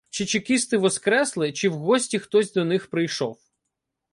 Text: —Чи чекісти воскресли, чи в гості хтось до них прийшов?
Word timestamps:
—Чи 0.09 0.25
чекісти 0.25 0.77
воскресли, 0.77 1.51
чи 1.53 1.69
в 1.69 1.73
гості 1.73 2.19
хтось 2.19 2.53
до 2.53 2.65
них 2.65 2.89
прийшов? 2.89 3.39